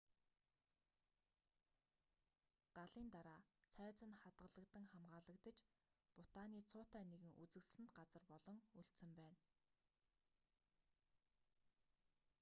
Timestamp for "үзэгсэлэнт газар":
7.43-8.23